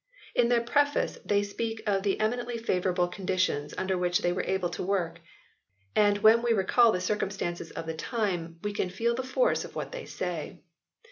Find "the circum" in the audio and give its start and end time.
6.91-7.29